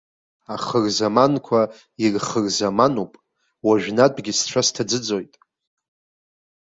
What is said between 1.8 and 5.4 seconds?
ирхырзамануп, уажәнатәгьы сцәа сҭаӡыӡоит.